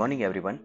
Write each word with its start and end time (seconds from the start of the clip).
morning, 0.00 0.22
everyone. 0.22 0.58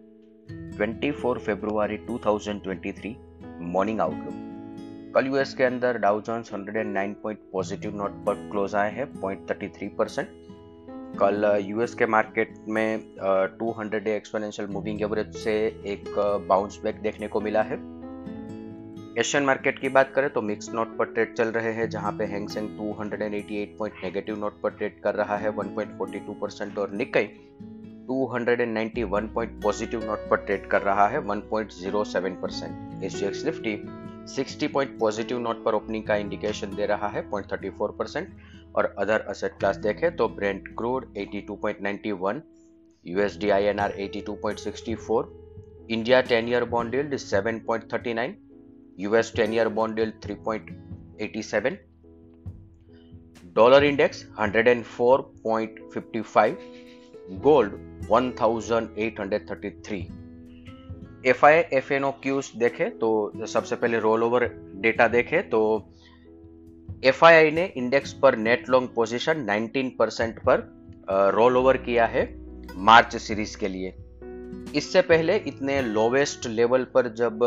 24 0.78 1.38
फरवरी 1.38 1.98
2023 2.06 3.14
morning 3.60 4.00
outlook 4.00 5.12
कल 5.14 5.26
US 5.26 5.54
के 5.54 5.64
अंदर 5.64 5.98
Dow 5.98 6.20
Jones 6.20 6.52
109 6.52 7.14
point 7.22 7.38
positive 7.52 7.96
note 7.96 8.10
पर 8.10 8.34
क्लोज 8.34 8.74
आए 8.74 8.92
हैं 8.92 9.06
0.33 9.22 9.88
परसेंट 9.98 10.28
कल 11.18 11.64
यूएस 11.64 11.94
के 11.94 12.06
मार्केट 12.06 12.54
में 12.68 13.00
two 13.58 13.70
hundred 13.70 14.08
exponential 14.08 14.68
moving 14.68 15.02
average 15.02 15.36
से 15.36 15.54
एक 15.86 16.04
बाउंस 16.48 16.80
बैक 16.84 17.00
देखने 17.00 17.28
को 17.28 17.40
मिला 17.40 17.62
है. 17.62 17.76
एशियन 19.18 19.44
मार्केट 19.44 19.78
की 19.78 19.88
बात 19.88 20.12
करें 20.14 20.30
तो 20.30 20.42
मिक्स 20.42 20.70
नोट 20.74 20.96
पर 20.98 21.04
ट्रेड 21.04 21.34
चल 21.34 21.48
रहे 21.48 21.72
हैं 21.72 21.88
जहाँ 21.90 22.12
पे 22.12 22.24
Hang Seng 22.24 22.68
288 22.78 23.78
point 23.78 23.94
negative 24.04 24.38
note 24.38 24.60
पर 24.60 24.70
ट्रेड 24.70 25.00
कर 25.00 25.14
रहा 25.14 25.36
है 25.36 25.56
1.42 25.56 26.40
परसेंट 26.40 26.78
और 26.78 26.90
निकई 26.90 27.24
291 28.10 29.28
पॉइंट 29.34 29.62
पॉजिटिव 29.62 30.04
नोट 30.04 30.28
पर 30.30 30.36
ट्रेड 30.36 30.66
कर 30.70 30.82
रहा 30.82 31.06
है 31.08 31.20
1.07 31.20 32.40
percent 32.42 33.04
SGX 33.04 33.44
Nifty 33.44 33.76
60 34.34 34.68
point 34.72 34.98
positive 34.98 35.38
note 35.38 35.64
पर 35.64 35.74
ओपनिंग 35.74 36.04
का 36.06 36.16
इंडिकेशन 36.16 36.74
दे 36.76 36.86
रहा 36.86 37.08
है 37.08 37.30
0.34 37.30 37.96
परसेंट 37.98 38.28
और 38.76 38.94
अदर 38.98 39.20
असेट 39.28 39.58
क्लास 39.58 39.76
देखें 39.76 40.16
तो 40.16 40.28
Brent 40.28 40.68
crude 40.78 41.06
82.91 41.18 42.40
USD 43.06 43.50
INR 43.50 43.94
82.64 44.06 45.24
India 45.90 46.22
10 46.24 46.48
year 46.48 46.64
bond 46.70 46.94
yield 46.94 47.14
7.39 47.16 48.32
US 48.98 49.32
10 49.36 49.52
year 49.54 49.68
bond 49.78 49.98
yield 49.98 50.14
3.87 50.26 51.76
dollar 53.56 53.84
index 53.84 54.26
104.55 54.40 56.54
gold 57.30 57.72
1833 58.10 60.02
F 61.26 61.46
I 61.46 61.54
F 61.54 61.92
N 61.92 62.04
O 62.04 62.10
cues 62.10 62.52
देखे 62.56 62.84
तो 62.84 63.32
सबसे 63.46 63.76
पहले 63.76 63.98
रोल 63.98 64.22
ओवर 64.22 64.44
डेटा 64.74 65.08
देखे 65.08 65.42
तो 65.42 65.90
एफ़ 67.04 67.24
आई 67.24 67.34
आई 67.34 67.50
ने 67.50 67.72
इंडेक्स 67.76 68.12
पर 68.12 68.36
नेट 68.36 68.68
लॉन्ग 68.68 68.88
पोजीशन 68.94 69.68
19 69.76 69.90
परसेंट 69.98 70.38
पर 70.38 70.86
roll 71.10 71.56
over 71.56 71.76
किया 71.76 72.06
है 72.06 72.42
मार्च 72.76 73.16
सीरीज़ 73.16 73.58
के 73.58 73.68
लिए। 73.68 73.94
इससे 74.74 75.00
पहले 75.00 75.36
इतने 75.36 75.82
लोवेस्ट 75.82 76.46
लेवल 76.46 76.84
पर 76.84 77.14
जब 77.14 77.38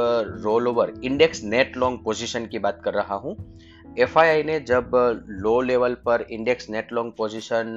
roll 0.43 0.67
over 0.67 0.93
index 1.03 1.43
net 1.43 1.77
long 1.77 1.99
position 2.03 2.45
की 2.45 2.59
बात 2.59 2.81
कर 2.83 2.93
रहा 2.93 3.15
हूँ 3.15 3.59
एफआईआई 3.99 4.43
ने 4.43 4.59
जब 4.59 4.91
लो 5.27 5.61
लेवल 5.61 5.93
पर 5.93 6.27
इंडेक्स 6.31 6.69
नेट 6.69 6.93
लॉन्ग 6.93 7.13
पोजीशन 7.17 7.75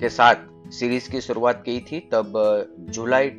के 0.00 0.08
साथ 0.08 0.34
सीरीज़ 0.70 1.10
की 1.10 1.20
शुरुआत 1.20 1.62
की 1.66 1.80
थी, 1.80 2.00
तब 2.00 2.32
जुलाई 2.90 3.30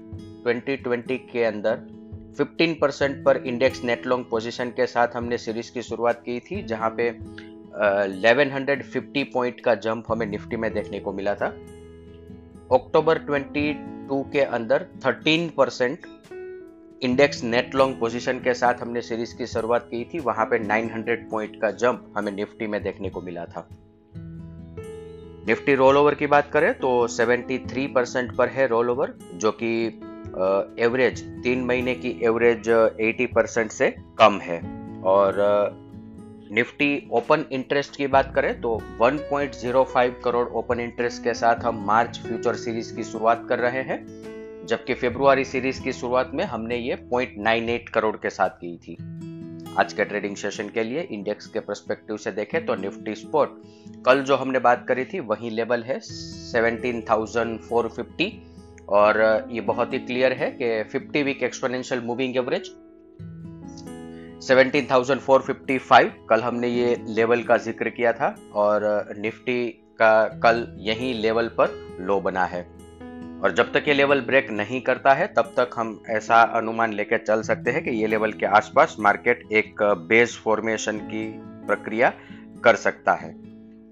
2020 0.45 1.17
के 1.31 1.43
अंदर 1.43 1.75
15 2.37 2.75
परसेंट 2.81 3.23
पर 3.25 3.37
इंडेक्स 3.37 3.83
नेट 3.83 4.05
लॉन्ग 4.05 4.25
पोजीशन 4.29 4.69
के 4.69 4.85
साथ 4.87 5.07
हमने 5.15 5.37
सीरीज़ 5.37 5.71
की 5.71 5.81
शुरुआत 5.81 6.21
की 6.25 6.39
थी, 6.39 6.63
जहाँ 6.63 6.89
पे 6.89 7.09
1150 8.21 9.23
पॉइंट 9.23 9.59
का 9.59 9.75
जंप 9.75 10.05
हमें 10.07 10.25
निफ्टी 10.25 10.55
में 10.55 10.73
देखने 10.73 10.99
को 10.99 11.13
मिला 11.13 11.35
था। 11.35 11.47
अक्टूबर 12.71 13.19
22 13.19 14.23
के 14.31 14.41
अंदर 14.41 14.85
13 15.05 15.49
percent 15.57 15.99
index 17.03 17.43
net 17.43 17.75
long 17.75 17.99
position 17.99 18.39
के 18.39 18.53
साथ 18.53 18.73
हमने 18.73 19.01
सीरीज़ 19.01 19.35
की 19.37 19.47
शुरुआत 19.47 19.87
की 19.91 20.03
थी, 20.03 20.19
वहाँ 20.19 20.45
पे 20.45 20.59
900 20.59 21.29
पॉइंट 21.31 21.61
का 21.61 21.71
जंप 21.71 22.13
हमें 22.17 22.31
निफ्टी 22.31 22.67
में 22.67 22.83
देखने 22.83 23.09
को 23.09 23.21
मिला 23.21 23.45
था। 23.45 23.67
निफ्टी 25.47 25.75
रोल 25.75 25.97
ओवर 25.97 26.15
की 26.15 26.27
बात 26.27 26.49
करें 26.51 26.73
तो 26.73 26.89
73 27.07 27.87
परसेंट 27.95 28.35
पर 28.35 28.49
है 28.49 28.67
रोल 28.67 28.89
ओवर 28.89 29.13
जो 29.33 29.51
कि 29.51 29.85
एवरेज 30.85 31.21
तीन 31.43 31.63
महीने 31.63 31.93
की 31.95 32.09
एवरेज 32.23 32.69
80 32.69 33.27
परसेंट 33.35 33.71
से 33.71 33.89
कम 34.19 34.39
है। 34.39 34.57
और 35.03 35.35
निफ्टी 36.51 37.07
ओपन 37.11 37.45
इंटरेस्ट 37.51 37.95
की 37.95 38.07
बात 38.07 38.33
करें 38.35 38.59
तो 38.61 38.75
1.05 39.01 40.21
करोड़ 40.23 40.47
ओपन 40.49 40.79
इंटरेस्ट 40.79 41.23
के 41.23 41.33
साथ 41.33 41.63
हम 41.63 41.83
मार्च 41.87 42.19
फ्यूचर 42.19 42.55
सीरीज़ 42.55 42.95
की 42.95 43.03
शुरुआत 43.03 43.45
कर 43.49 43.59
रहे 43.59 43.81
हैं, 43.83 43.99
जबकि 44.67 44.93
फेब्रुआरी 44.93 45.45
सीरीज़ 45.45 45.81
की 45.83 45.93
शुरुआत 45.93 46.31
में 46.33 46.43
हमने 46.43 46.77
ये 46.77 46.95
0.98 47.13 47.89
करोड़ 47.89 48.15
के 48.15 48.29
साथ 48.29 48.49
की 48.49 48.77
थी। 48.77 48.97
आज 49.79 49.93
के 49.93 50.05
ट्रेडिंग 50.05 50.35
सेशन 50.35 50.69
के 50.69 50.83
लिए 50.83 51.01
इंडेक्स 51.01 51.47
के 51.47 51.59
परस्पेक्टिव 51.59 52.17
से 52.17 52.31
देखें 52.31 52.65
तो 52.65 52.75
निफ्टी 52.75 53.15
स्पोर्ट 53.15 53.49
कल 54.05 54.23
जो 54.23 54.35
हमने 54.35 54.59
बात 54.59 54.85
करी 54.87 55.05
थी 55.05 55.19
वही 55.19 55.49
लेवल 55.49 55.83
है 55.83 55.99
17,450 55.99 58.31
और 58.89 59.47
ये 59.51 59.61
बहुत 59.61 59.93
ही 59.93 59.99
क्लियर 59.99 60.33
है 60.33 60.57
कि 60.61 60.83
50 60.97 61.23
वीक 61.23 61.43
एक्सपोनेंशियल 61.43 62.01
मूविंग 62.01 62.37
एवरेज 62.37 62.71
17,455 64.47 66.11
कल 66.29 66.41
हमने 66.41 66.67
ये 66.67 67.03
लेवल 67.07 67.43
का 67.43 67.57
ज़िक्र 67.57 67.89
किया 67.89 68.13
था 68.13 68.35
और 68.53 69.05
निफ्टी 69.17 69.67
का 69.99 70.39
कल 70.43 70.75
यही 70.79 71.13
लेवल 71.13 71.47
पर 71.47 71.97
लो 71.99 72.19
बना 72.19 72.45
है। 72.45 72.76
और 73.43 73.51
जब 73.51 73.71
तक 73.73 73.87
ये 73.87 73.93
लेवल 73.93 74.21
ब्रेक 74.21 74.51
नहीं 74.51 74.81
करता 74.81 75.13
है 75.13 75.27
तब 75.27 75.53
तक 75.57 75.69
हम 75.75 76.03
ऐसा 76.09 76.41
अनुमान 76.57 76.93
लेकर 76.93 77.17
चल 77.17 77.41
सकते 77.41 77.71
हैं 77.71 77.83
कि 77.83 77.91
ये 77.91 78.07
लेवल 78.07 78.31
के 78.33 78.45
आसपास 78.45 78.95
मार्केट 78.99 79.43
एक 79.51 79.83
बेस 80.07 80.37
फॉर्मेशन 80.43 80.97
की 80.97 81.25
प्रक्रिया 81.67 82.13
कर 82.63 82.75
सकता 82.75 83.13
है। 83.13 83.29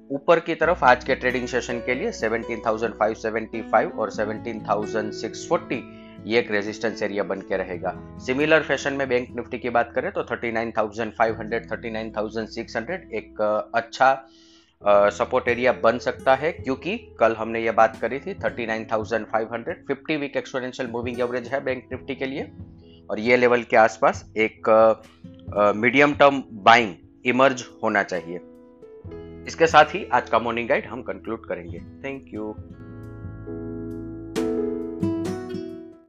ऊपर 0.09 0.39
की 0.39 0.55
तरफ़ 0.55 0.83
आज 0.85 1.03
के 1.03 1.15
ट्रेडिंग 1.15 1.47
सेशन 1.47 1.79
के 1.79 1.95
लिए 1.95 2.11
17,575 2.11 3.91
और 3.97 4.11
17,640 4.11 5.81
ये 6.25 6.39
एक 6.39 6.51
रेजिस्टेंस 6.51 7.03
एरिया 7.03 7.23
बन 7.23 7.41
के 7.41 7.57
रहेगा। 7.57 7.93
सिमिलर 8.25 8.63
फ़ैशन 8.63 8.93
में 8.93 9.07
बैंक 9.09 9.27
निफ्टी 9.35 9.57
की 9.57 9.69
बात 9.69 9.91
करें 9.95 10.11
तो 10.11 10.23
39,500 10.23 11.71
39,600 11.71 13.13
एक 13.13 13.41
अच्छा 13.75 14.11
सपोर्ट 14.81 15.47
एरिया 15.47 15.71
बन 15.73 15.97
सकता 15.97 16.35
है 16.35 16.51
क्योंकि 16.51 16.97
कल 17.19 17.35
हमने 17.35 17.59
यह 17.59 17.71
बात 17.71 17.97
करी 18.01 18.19
थी 18.19 18.33
39,500 18.35 19.75
50 19.87 20.17
वीक 20.17 20.37
एक्सपोनेंशियल 20.37 20.89
मूविंग 20.89 21.19
एवरेज 21.19 21.47
है 21.47 21.63
बैंक 21.63 21.87
निफ्टी 21.91 22.15
के 22.15 22.25
लिए 22.25 22.51
और 23.09 23.19
ये 23.19 23.37
लेवल 23.37 23.63
के 23.63 23.77
आसपास 23.77 24.23
एक 24.37 24.69
मीडियम 25.75 26.13
टर्म 26.13 26.43
बाइंग 26.63 26.93
इमर्ज 27.25 27.63
होना 27.83 28.03
चाहिए। 28.03 28.39
इसके 29.47 29.67
साथ 29.67 29.85
ही 29.85 30.05
आज 30.13 30.29
का 30.29 30.39
मॉर्निंग 30.39 30.69
गाइड 30.69 30.85
हम 30.85 31.01
कंक्लूड 31.01 31.45
करेंगे। 31.45 31.79
Thank 32.03 32.33
you 32.33 32.55